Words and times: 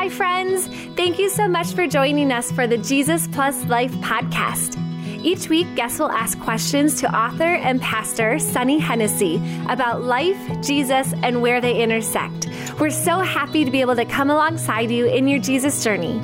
Hi, 0.00 0.08
friends. 0.08 0.66
Thank 0.96 1.18
you 1.18 1.28
so 1.28 1.46
much 1.46 1.74
for 1.74 1.86
joining 1.86 2.32
us 2.32 2.50
for 2.50 2.66
the 2.66 2.78
Jesus 2.78 3.28
Plus 3.28 3.66
Life 3.66 3.92
podcast. 3.96 4.78
Each 5.22 5.50
week, 5.50 5.66
guests 5.76 5.98
will 5.98 6.10
ask 6.10 6.40
questions 6.40 6.98
to 7.02 7.14
author 7.14 7.44
and 7.44 7.82
pastor 7.82 8.38
Sunny 8.38 8.78
Hennessy 8.78 9.42
about 9.68 10.00
life, 10.02 10.38
Jesus, 10.62 11.12
and 11.22 11.42
where 11.42 11.60
they 11.60 11.82
intersect. 11.82 12.48
We're 12.80 12.88
so 12.88 13.18
happy 13.18 13.62
to 13.62 13.70
be 13.70 13.82
able 13.82 13.94
to 13.96 14.06
come 14.06 14.30
alongside 14.30 14.90
you 14.90 15.04
in 15.04 15.28
your 15.28 15.38
Jesus 15.38 15.84
journey. 15.84 16.18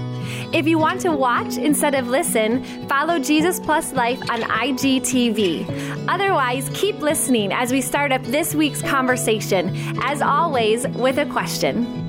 If 0.55 0.67
you 0.67 0.79
want 0.79 1.03
to 1.03 1.13
watch 1.13 1.59
instead 1.59 1.95
of 1.95 2.09
listen, 2.09 2.65
follow 2.89 3.19
Jesus 3.19 3.61
Plus 3.61 3.93
Life 3.93 4.23
on 4.31 4.41
IGTV. 4.41 6.09
Otherwise, 6.09 6.71
keep 6.73 7.01
listening 7.01 7.53
as 7.53 7.73
we 7.73 7.83
start 7.83 8.11
up 8.11 8.23
this 8.23 8.55
week's 8.55 8.81
conversation, 8.81 9.71
as 10.01 10.23
always, 10.23 10.89
with 10.89 11.19
a 11.19 11.27
question. 11.27 12.06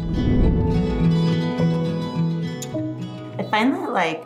Find 3.58 3.74
that 3.74 3.92
like 3.92 4.26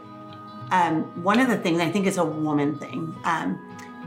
um, 0.72 1.04
one 1.24 1.40
of 1.40 1.48
the 1.48 1.58
things 1.58 1.80
I 1.80 1.90
think 1.90 2.06
is 2.06 2.18
a 2.18 2.26
woman 2.26 2.78
thing. 2.78 3.16
Um, 3.24 3.60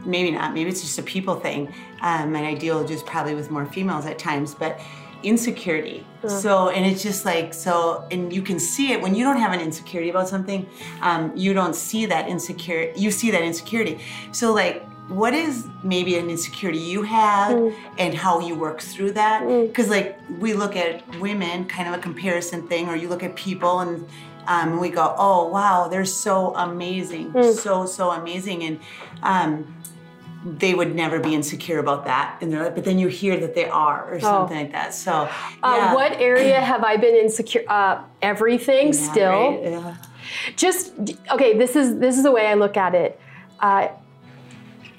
maybe 0.04 0.30
not. 0.30 0.52
Maybe 0.52 0.68
it's 0.70 0.82
just 0.82 0.98
a 0.98 1.02
people 1.02 1.36
thing. 1.36 1.68
Um, 2.02 2.34
and 2.36 2.46
I 2.46 2.54
deal 2.54 2.86
just 2.86 3.06
probably 3.06 3.34
with 3.34 3.50
more 3.50 3.64
females 3.64 4.04
at 4.06 4.18
times, 4.18 4.54
but 4.54 4.80
insecurity. 5.22 6.06
So, 6.26 6.68
and 6.68 6.84
it's 6.84 7.02
just 7.02 7.24
like 7.24 7.54
so, 7.54 8.06
and 8.10 8.32
you 8.32 8.42
can 8.42 8.58
see 8.58 8.92
it 8.92 9.00
when 9.00 9.14
you 9.14 9.24
don't 9.24 9.38
have 9.38 9.52
an 9.52 9.60
insecurity 9.60 10.10
about 10.10 10.28
something. 10.28 10.66
Um, 11.00 11.32
you 11.34 11.54
don't 11.54 11.74
see 11.74 12.04
that 12.06 12.28
insecure. 12.28 12.92
You 12.94 13.10
see 13.10 13.30
that 13.30 13.42
insecurity. 13.42 14.00
So, 14.32 14.52
like 14.52 14.86
what 15.08 15.34
is 15.34 15.66
maybe 15.82 16.16
an 16.16 16.30
insecurity 16.30 16.78
you 16.78 17.02
have 17.02 17.54
mm. 17.54 17.76
and 17.98 18.14
how 18.14 18.40
you 18.40 18.54
work 18.54 18.80
through 18.80 19.12
that 19.12 19.46
because 19.68 19.86
mm. 19.86 19.90
like 19.90 20.18
we 20.40 20.54
look 20.54 20.76
at 20.76 21.06
women 21.20 21.66
kind 21.66 21.86
of 21.86 21.94
a 21.94 21.98
comparison 21.98 22.66
thing 22.66 22.88
or 22.88 22.96
you 22.96 23.06
look 23.06 23.22
at 23.22 23.36
people 23.36 23.80
and 23.80 24.08
um, 24.46 24.78
we 24.78 24.90
go, 24.90 25.14
oh 25.18 25.48
wow, 25.48 25.88
they're 25.88 26.04
so 26.04 26.54
amazing, 26.54 27.32
mm. 27.32 27.54
so 27.54 27.86
so 27.86 28.10
amazing, 28.10 28.62
and 28.62 28.80
um, 29.22 29.74
they 30.44 30.74
would 30.74 30.94
never 30.94 31.20
be 31.20 31.34
insecure 31.34 31.78
about 31.78 32.04
that, 32.04 32.38
and 32.40 32.52
they're 32.52 32.64
like, 32.64 32.74
but 32.74 32.84
then 32.84 32.98
you 32.98 33.08
hear 33.08 33.38
that 33.38 33.54
they 33.54 33.66
are 33.66 34.12
or 34.12 34.16
oh. 34.16 34.20
something 34.20 34.56
like 34.56 34.72
that. 34.72 34.94
So, 34.94 35.12
uh, 35.12 35.28
yeah. 35.62 35.68
uh, 35.68 35.94
what 35.94 36.12
area 36.12 36.60
have 36.60 36.84
I 36.84 36.96
been 36.96 37.14
insecure? 37.14 37.64
Uh, 37.68 38.02
everything 38.20 38.88
yeah, 38.88 38.92
still. 38.92 39.50
Right? 39.50 39.62
Yeah. 39.62 39.96
Just 40.56 40.92
okay. 41.30 41.56
This 41.56 41.76
is 41.76 41.98
this 41.98 42.16
is 42.16 42.22
the 42.22 42.32
way 42.32 42.46
I 42.46 42.54
look 42.54 42.76
at 42.76 42.94
it. 42.94 43.18
Uh, 43.60 43.88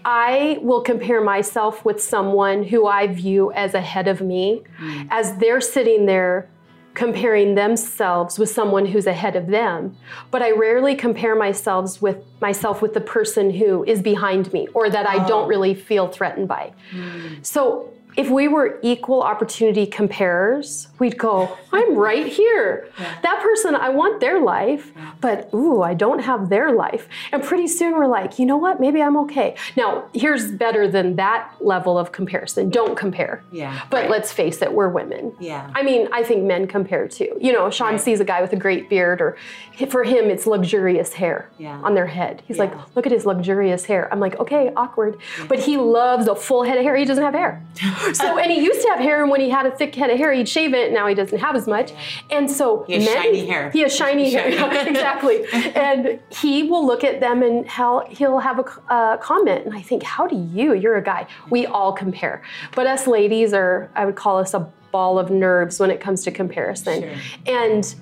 I 0.04 0.60
will 0.62 0.82
compare 0.82 1.22
myself 1.22 1.84
with 1.84 2.02
someone 2.02 2.64
who 2.64 2.86
I 2.86 3.08
view 3.08 3.52
as 3.54 3.74
ahead 3.74 4.08
of 4.08 4.22
me, 4.22 4.62
mm. 4.80 5.08
as 5.10 5.36
they're 5.38 5.62
sitting 5.62 6.06
there 6.06 6.48
comparing 6.96 7.56
themselves 7.56 8.40
with 8.40 8.50
someone 8.50 8.86
who's 8.86 9.06
ahead 9.06 9.36
of 9.36 9.48
them 9.48 9.96
but 10.32 10.42
i 10.42 10.52
rarely 10.52 10.96
compare 10.96 11.36
myself 11.36 12.02
with 12.02 12.18
myself 12.42 12.82
with 12.82 12.94
the 12.94 13.02
person 13.02 13.52
who 13.52 13.84
is 13.84 14.02
behind 14.02 14.52
me 14.52 14.68
or 14.74 14.90
that 14.90 15.08
i 15.08 15.16
don't 15.28 15.46
oh. 15.46 15.48
really 15.48 15.76
feel 15.76 16.08
threatened 16.08 16.48
by 16.48 16.74
mm. 16.92 17.46
so 17.46 17.92
if 18.18 18.30
we 18.30 18.48
were 18.48 18.80
equal 18.82 19.22
opportunity 19.22 19.86
comparers, 19.86 20.88
we'd 21.00 21.18
go, 21.18 21.58
I'm 21.74 21.96
right 21.96 22.26
here. 22.26 22.88
Yeah. 22.98 23.20
That 23.22 23.42
person, 23.42 23.76
I 23.76 23.90
want 23.90 24.22
their 24.22 24.42
life, 24.42 24.92
yeah. 24.96 25.12
but 25.20 25.50
ooh, 25.54 25.82
I 25.82 25.94
don't 25.94 26.20
have 26.20 26.50
their 26.50 26.74
life. 26.74 27.08
And 27.32 27.44
pretty 27.44 27.68
soon 27.68 27.94
we're 27.94 28.08
like, 28.08 28.40
you 28.40 28.46
know 28.46 28.58
what? 28.58 28.80
Maybe 28.80 29.02
I'm 29.02 29.18
okay. 29.18 29.56
Now, 29.76 30.06
here's 30.14 30.52
better 30.52 30.88
than 30.88 31.16
that 31.18 31.52
level 31.60 31.98
of 31.98 32.12
comparison. 32.12 32.70
Don't 32.70 32.98
compare. 32.98 33.44
Yeah. 33.52 33.82
But 33.90 34.04
right. 34.04 34.10
let's 34.10 34.32
face 34.32 34.62
it, 34.62 34.72
we're 34.72 34.90
women. 34.90 35.34
Yeah. 35.40 35.70
I 35.76 35.84
mean, 35.84 36.08
I 36.14 36.24
think 36.24 36.44
men 36.44 36.68
compare 36.68 37.08
too. 37.08 37.38
You 37.42 37.52
know, 37.52 37.70
Sean 37.70 37.92
right. 37.92 38.02
sees 38.02 38.20
a 38.20 38.26
guy 38.26 38.42
with 38.42 38.54
a 38.54 38.58
great 38.58 38.90
beard, 38.90 39.22
or 39.22 39.38
for 39.90 40.04
him, 40.04 40.26
it's 40.26 40.48
luxurious 40.48 41.14
hair 41.14 41.50
yeah. 41.58 41.82
on 41.82 41.96
their 41.96 42.08
head. 42.08 42.44
He's 42.48 42.58
like, 42.60 42.74
look 42.96 43.06
at 43.06 43.12
his 43.12 43.26
luxurious 43.26 43.86
hair. 43.86 44.08
I'm 44.12 44.20
like, 44.20 44.40
okay, 44.40 44.72
awkward. 44.76 45.18
But 45.50 45.60
he 45.60 45.78
loves 45.78 46.28
a 46.28 46.36
full 46.36 46.64
head 46.64 46.78
of 46.78 46.84
hair. 46.84 46.96
He 46.96 47.06
doesn't 47.06 47.24
have 47.24 47.34
hair. 47.34 47.62
so 48.14 48.38
and 48.38 48.52
he 48.52 48.64
used 48.64 48.82
to 48.82 48.90
have 48.90 49.00
hair, 49.00 49.22
and 49.22 49.32
when 49.32 49.42
he 49.42 49.50
had 49.50 49.66
a 49.66 49.76
thick 49.76 49.96
head 49.96 50.10
of 50.10 50.18
hair, 50.18 50.34
he'd 50.34 50.50
shave 50.50 50.74
it. 50.74 50.92
Now 50.92 51.08
he 51.08 51.16
doesn't 51.16 51.38
have 51.38 51.56
as 51.56 51.68
much, 51.68 51.94
and 52.30 52.50
so 52.50 52.84
he 52.88 52.94
has 52.94 53.06
men, 53.06 53.24
shiny 53.24 53.46
hair. 53.46 53.72
He 53.72 53.82
has 53.82 53.96
shiny 53.96 54.32
hair, 54.32 54.48
exactly. 54.88 55.46
and 55.54 56.20
he 56.30 56.64
will 56.64 56.86
look 56.86 57.04
at 57.04 57.20
them 57.20 57.44
and 57.44 57.70
he'll 57.70 58.06
he'll 58.10 58.40
have 58.40 58.60
a 58.60 58.66
uh, 58.90 59.18
comment, 59.18 59.66
and 59.66 59.76
I 59.76 59.82
think, 59.82 60.04
how 60.04 60.28
do 60.28 60.36
you? 60.54 60.74
You're 60.74 60.98
a 60.98 61.04
guy. 61.04 61.28
We 61.50 61.66
all 61.66 61.94
compare, 61.94 62.44
but 62.76 62.88
us 62.88 63.08
ladies 63.08 63.54
are, 63.54 63.92
I 63.96 64.06
would 64.06 64.16
call 64.16 64.38
us 64.38 64.54
a 64.54 64.72
ball 64.92 65.20
of 65.20 65.30
nerves 65.30 65.80
when 65.80 65.92
it 65.92 66.00
comes 66.00 66.24
to 66.24 66.32
comparison, 66.32 67.02
sure. 67.02 67.16
and 67.46 67.96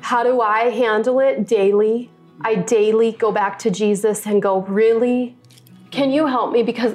how 0.00 0.22
do 0.22 0.40
I 0.40 0.70
handle 0.70 1.20
it 1.20 1.48
daily? 1.48 2.10
I 2.42 2.54
daily 2.56 3.12
go 3.12 3.32
back 3.32 3.58
to 3.60 3.70
Jesus 3.70 4.26
and 4.26 4.40
go, 4.40 4.60
really? 4.62 5.36
Can 5.90 6.10
you 6.10 6.26
help 6.26 6.52
me? 6.52 6.62
Because 6.62 6.94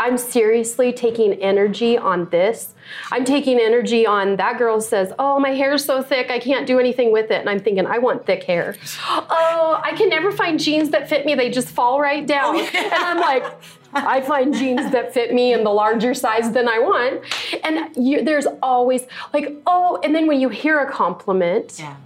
I'm 0.00 0.16
seriously 0.16 0.92
taking 0.92 1.34
energy 1.34 1.98
on 1.98 2.28
this. 2.30 2.74
I'm 3.10 3.24
taking 3.24 3.58
energy 3.58 4.06
on 4.06 4.36
that 4.36 4.56
girl 4.56 4.80
says, 4.80 5.12
Oh, 5.18 5.40
my 5.40 5.50
hair's 5.50 5.84
so 5.84 6.02
thick, 6.02 6.30
I 6.30 6.38
can't 6.38 6.66
do 6.66 6.78
anything 6.78 7.10
with 7.10 7.30
it. 7.30 7.40
And 7.40 7.50
I'm 7.50 7.58
thinking, 7.58 7.86
I 7.86 7.98
want 7.98 8.26
thick 8.26 8.44
hair. 8.44 8.76
Oh, 9.30 9.80
I 9.82 9.92
can 9.92 10.08
never 10.08 10.32
find 10.32 10.58
jeans 10.58 10.90
that 10.90 11.08
fit 11.08 11.26
me, 11.26 11.34
they 11.34 11.50
just 11.50 11.68
fall 11.68 12.00
right 12.00 12.26
down. 12.26 12.56
Oh, 12.56 12.60
yeah. 12.60 12.84
And 12.94 13.04
I'm 13.04 13.18
like, 13.18 13.44
I 13.92 14.20
find 14.20 14.54
jeans 14.54 14.90
that 14.92 15.12
fit 15.12 15.34
me 15.34 15.52
in 15.52 15.64
the 15.64 15.70
larger 15.70 16.14
size 16.14 16.52
than 16.52 16.68
I 16.68 16.78
want. 16.78 17.22
And 17.64 17.94
you, 17.96 18.22
there's 18.22 18.46
always 18.62 19.06
like, 19.32 19.56
oh, 19.66 20.00
and 20.02 20.14
then 20.14 20.26
when 20.26 20.40
you 20.40 20.48
hear 20.48 20.80
a 20.80 20.90
compliment, 20.90 21.76
yeah. 21.78 21.96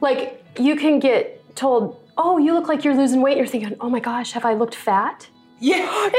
like 0.00 0.44
you 0.58 0.76
can 0.76 0.98
get 0.98 1.56
told, 1.56 2.00
oh, 2.16 2.38
you 2.38 2.54
look 2.54 2.68
like 2.68 2.84
you're 2.84 2.96
losing 2.96 3.20
weight. 3.20 3.36
You're 3.36 3.46
thinking, 3.46 3.76
oh 3.80 3.90
my 3.90 4.00
gosh, 4.00 4.32
have 4.32 4.44
I 4.44 4.54
looked 4.54 4.74
fat? 4.74 5.28
Yeah, 5.58 6.10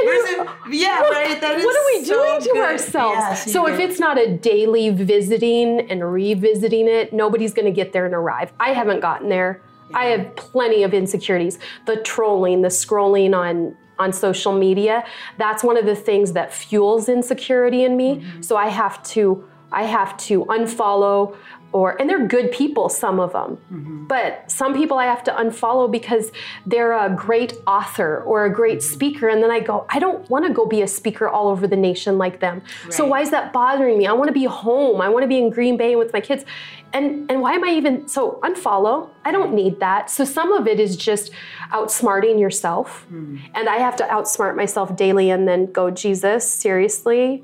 yeah, 0.70 1.02
right. 1.02 1.40
That 1.40 1.58
is 1.58 1.66
what 1.66 1.76
are 1.76 1.86
we 1.86 2.06
so 2.06 2.14
doing 2.16 2.42
to 2.42 2.50
good. 2.54 2.58
ourselves? 2.58 3.18
Yes, 3.18 3.52
so 3.52 3.68
if 3.68 3.80
it's 3.80 4.00
not 4.00 4.18
a 4.18 4.36
daily 4.36 4.90
visiting 4.90 5.82
and 5.92 6.12
revisiting 6.12 6.88
it, 6.88 7.14
nobody's 7.14 7.54
going 7.54 7.66
to 7.66 7.72
get 7.72 7.94
there 7.94 8.06
and 8.06 8.16
arrive. 8.16 8.52
I 8.60 8.74
haven't 8.74 9.00
gotten 9.00 9.30
there. 9.30 9.62
Yeah. 9.92 9.98
I 9.98 10.06
have 10.06 10.36
plenty 10.36 10.82
of 10.82 10.94
insecurities. 10.94 11.60
The 11.86 11.98
trolling, 11.98 12.62
the 12.64 12.70
scrolling 12.70 13.36
on 13.36 13.76
on 14.00 14.14
social 14.14 14.54
media, 14.54 15.04
that's 15.38 15.64
one 15.64 15.76
of 15.76 15.86
the 15.86 15.96
things 15.96 16.34
that 16.34 16.54
fuels 16.54 17.10
insecurity 17.10 17.84
in 17.84 17.98
me. 17.98 18.18
Mm-hmm. 18.18 18.42
So 18.42 18.56
I 18.56 18.68
have 18.68 19.02
to 19.04 19.48
I 19.72 19.84
have 19.84 20.18
to 20.18 20.46
unfollow 20.46 21.36
or 21.74 22.00
and 22.00 22.10
they're 22.10 22.26
good 22.26 22.52
people 22.52 22.90
some 22.90 23.20
of 23.20 23.34
them. 23.34 23.58
Mm-hmm. 23.72 24.06
but 24.06 24.50
some 24.50 24.74
people 24.74 24.98
i 24.98 25.06
have 25.06 25.24
to 25.24 25.32
unfollow 25.32 25.92
because 25.92 26.32
they're 26.66 26.94
a 26.94 27.10
great 27.14 27.54
author 27.68 28.24
or 28.24 28.46
a 28.46 28.54
great 28.54 28.80
mm-hmm. 28.80 28.94
speaker. 28.94 29.28
And 29.28 29.44
then 29.44 29.52
i 29.52 29.60
go 29.60 29.86
i 29.90 30.00
don't 30.00 30.30
want 30.30 30.46
to 30.48 30.54
go 30.54 30.66
be 30.66 30.82
a 30.82 30.88
speaker 30.88 31.28
all 31.28 31.50
over 31.50 31.68
the 31.68 31.76
nation 31.76 32.18
like 32.18 32.40
them. 32.40 32.62
Right. 32.84 32.94
so 32.94 33.06
why 33.06 33.22
is 33.22 33.32
that 33.32 33.52
bothering 33.52 33.98
me? 33.98 34.08
I 34.08 34.14
want 34.14 34.30
to 34.30 34.34
be 34.34 34.46
home. 34.46 35.02
I 35.02 35.10
want 35.10 35.24
to 35.24 35.28
be 35.28 35.38
in 35.38 35.50
green 35.50 35.78
bay 35.78 35.96
with 35.96 36.14
my 36.14 36.22
kids. 36.22 36.46
And 36.94 37.30
and 37.30 37.42
why 37.42 37.54
am 37.54 37.64
i 37.64 37.72
even 37.72 38.08
so 38.08 38.40
unfollow. 38.44 39.10
I 39.26 39.32
don't 39.32 39.54
need 39.54 39.80
that. 39.82 40.10
So 40.10 40.24
some 40.24 40.54
of 40.54 40.68
it 40.68 40.80
is 40.80 40.96
just 40.96 41.32
outsmarting 41.72 42.40
yourself. 42.40 43.06
Mm. 43.12 43.42
and 43.56 43.70
i 43.70 43.78
have 43.78 43.96
to 43.98 44.04
outsmart 44.06 44.56
myself 44.56 44.96
daily 44.96 45.30
and 45.30 45.48
then 45.48 45.72
go 45.72 45.90
jesus 45.90 46.50
seriously 46.50 47.44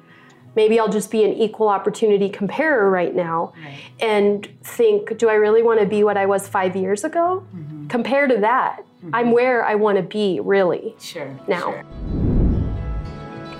maybe 0.55 0.79
I'll 0.79 0.89
just 0.89 1.11
be 1.11 1.23
an 1.23 1.33
equal 1.33 1.69
opportunity 1.69 2.29
comparer 2.29 2.89
right 2.89 3.13
now 3.15 3.53
right. 3.63 3.79
and 3.99 4.47
think, 4.63 5.17
do 5.17 5.29
I 5.29 5.33
really 5.33 5.63
want 5.63 5.79
to 5.79 5.85
be 5.85 6.03
what 6.03 6.17
I 6.17 6.25
was 6.25 6.47
five 6.47 6.75
years 6.75 7.03
ago? 7.03 7.45
Mm-hmm. 7.55 7.87
Compare 7.87 8.27
to 8.27 8.37
that. 8.37 8.79
Mm-hmm. 8.79 9.15
I'm 9.15 9.31
where 9.31 9.65
I 9.65 9.75
want 9.75 9.97
to 9.97 10.03
be, 10.03 10.39
really. 10.39 10.95
Sure. 10.99 11.37
Now. 11.47 11.71
Sure. 11.71 11.83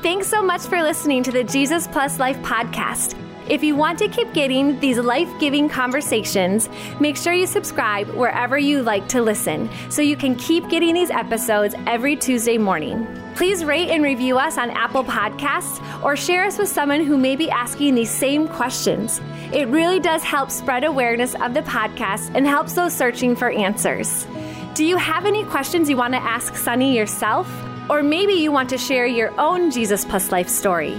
Thanks 0.01 0.27
so 0.27 0.41
much 0.41 0.61
for 0.61 0.81
listening 0.81 1.23
to 1.23 1.31
the 1.31 1.43
Jesus 1.43 1.87
Plus 1.87 2.19
Life 2.19 2.37
podcast. 2.37 3.15
If 3.49 3.61
you 3.61 3.75
want 3.75 3.99
to 3.99 4.07
keep 4.07 4.31
getting 4.33 4.79
these 4.79 4.97
life 4.97 5.29
giving 5.37 5.67
conversations, 5.67 6.69
make 7.01 7.17
sure 7.17 7.33
you 7.33 7.45
subscribe 7.45 8.07
wherever 8.09 8.57
you 8.57 8.81
like 8.81 9.09
to 9.09 9.21
listen 9.21 9.69
so 9.89 10.01
you 10.01 10.15
can 10.15 10.35
keep 10.35 10.69
getting 10.69 10.93
these 10.95 11.11
episodes 11.11 11.75
every 11.85 12.15
Tuesday 12.15 12.57
morning. 12.57 13.05
Please 13.35 13.65
rate 13.65 13.89
and 13.89 14.01
review 14.01 14.37
us 14.37 14.57
on 14.57 14.69
Apple 14.69 15.03
Podcasts 15.03 15.81
or 16.03 16.15
share 16.15 16.45
us 16.45 16.57
with 16.57 16.69
someone 16.69 17.03
who 17.03 17.17
may 17.17 17.35
be 17.35 17.49
asking 17.49 17.95
these 17.95 18.09
same 18.09 18.47
questions. 18.47 19.19
It 19.51 19.67
really 19.67 19.99
does 19.99 20.23
help 20.23 20.49
spread 20.49 20.85
awareness 20.85 21.35
of 21.35 21.53
the 21.53 21.63
podcast 21.63 22.31
and 22.35 22.47
helps 22.47 22.73
those 22.73 22.93
searching 22.93 23.35
for 23.35 23.49
answers. 23.49 24.25
Do 24.73 24.85
you 24.85 24.95
have 24.95 25.25
any 25.25 25.43
questions 25.43 25.89
you 25.89 25.97
want 25.97 26.13
to 26.13 26.23
ask 26.23 26.55
Sunny 26.55 26.95
yourself? 26.97 27.47
Or 27.89 28.01
maybe 28.01 28.33
you 28.33 28.51
want 28.51 28.69
to 28.69 28.77
share 28.77 29.05
your 29.05 29.37
own 29.37 29.69
Jesus 29.69 30.05
Plus 30.05 30.31
Life 30.31 30.47
story. 30.47 30.95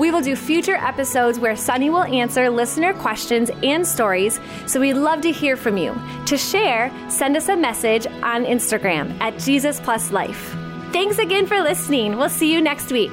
We 0.00 0.10
will 0.10 0.22
do 0.22 0.34
future 0.34 0.76
episodes 0.76 1.38
where 1.38 1.54
Sunny 1.54 1.90
will 1.90 2.04
answer 2.04 2.48
listener 2.48 2.94
questions 2.94 3.50
and 3.62 3.86
stories, 3.86 4.40
so 4.64 4.80
we'd 4.80 4.94
love 4.94 5.20
to 5.20 5.30
hear 5.30 5.58
from 5.58 5.76
you. 5.76 5.94
To 6.24 6.38
share, 6.38 6.90
send 7.10 7.36
us 7.36 7.50
a 7.50 7.56
message 7.56 8.06
on 8.06 8.46
Instagram 8.46 9.20
at 9.20 9.38
Jesus 9.38 9.78
Plus 9.78 10.10
Life. 10.10 10.56
Thanks 10.90 11.18
again 11.18 11.46
for 11.46 11.60
listening. 11.60 12.16
We'll 12.16 12.30
see 12.30 12.50
you 12.50 12.62
next 12.62 12.90
week. 12.90 13.12